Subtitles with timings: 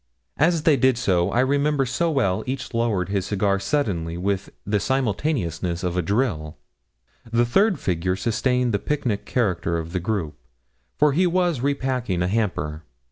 [0.37, 4.79] As they did so, I remember so well each lowered his cigar suddenly with the
[4.79, 6.57] simultaneousness of a drill.
[7.31, 10.33] The third figure sustained the picnic character of the group,
[10.97, 12.83] for he was repacking a hamper.